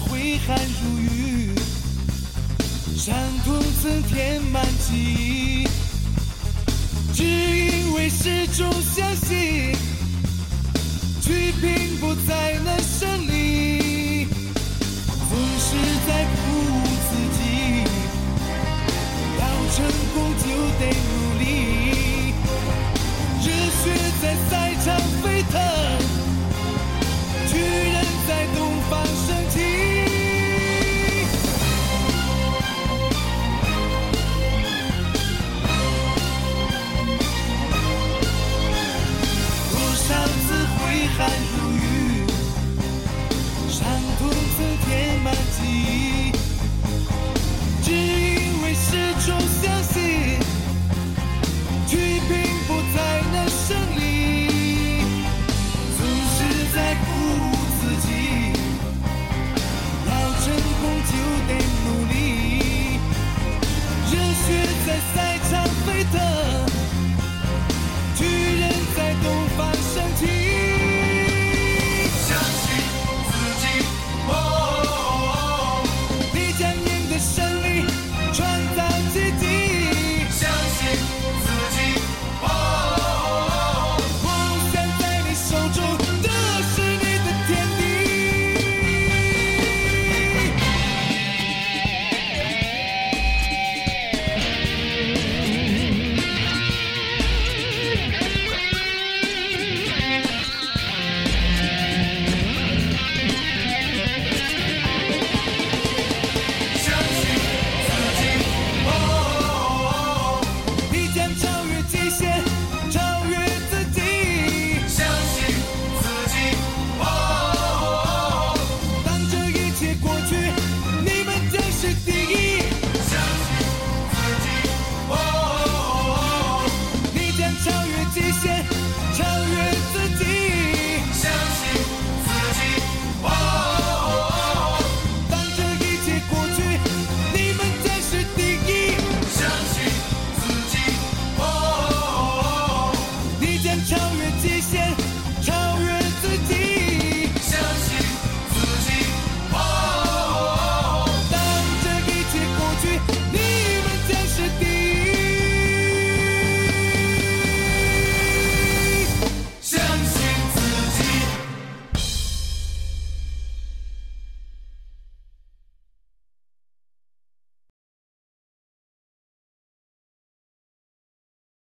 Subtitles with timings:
[0.00, 1.52] 挥汗如雨
[2.96, 5.68] 伤痛曾填满记忆
[7.14, 9.74] 只因为始终相信
[11.20, 14.26] 去拼搏才能胜利
[15.28, 15.76] 总是
[16.06, 16.57] 在不